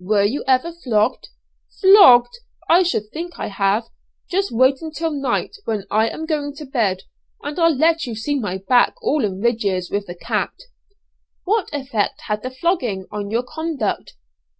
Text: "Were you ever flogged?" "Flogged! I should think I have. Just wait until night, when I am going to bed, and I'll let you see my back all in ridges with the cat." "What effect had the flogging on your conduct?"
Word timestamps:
"Were 0.00 0.24
you 0.24 0.42
ever 0.48 0.72
flogged?" 0.72 1.28
"Flogged! 1.80 2.38
I 2.68 2.82
should 2.82 3.08
think 3.12 3.38
I 3.38 3.46
have. 3.46 3.84
Just 4.28 4.50
wait 4.50 4.82
until 4.82 5.12
night, 5.12 5.54
when 5.64 5.84
I 5.92 6.08
am 6.08 6.26
going 6.26 6.56
to 6.56 6.64
bed, 6.64 7.02
and 7.44 7.56
I'll 7.56 7.72
let 7.72 8.04
you 8.04 8.16
see 8.16 8.34
my 8.36 8.58
back 8.58 8.94
all 9.00 9.24
in 9.24 9.40
ridges 9.40 9.88
with 9.88 10.06
the 10.06 10.16
cat." 10.16 10.54
"What 11.44 11.68
effect 11.72 12.22
had 12.22 12.42
the 12.42 12.50
flogging 12.50 13.06
on 13.12 13.30
your 13.30 13.44
conduct?" 13.44 14.14